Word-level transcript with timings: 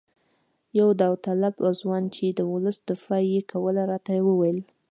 یو 0.79 0.87
داوطلب 0.99 1.55
ځوان 1.79 2.03
چې 2.15 2.25
د 2.29 2.39
ولس 2.51 2.77
دفاع 2.89 3.21
یې 3.33 3.41
کوله 3.51 3.81
راته 3.91 4.13
وویل. 4.27 4.59